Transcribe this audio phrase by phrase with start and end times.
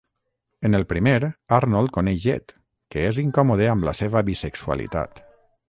[0.69, 1.19] En el primer,
[1.57, 2.55] Arnold coneix Ed,
[2.95, 5.25] que és incòmode amb la seva bisexualitat.